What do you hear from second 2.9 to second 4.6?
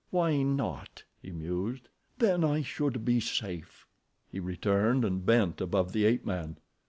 be safe." He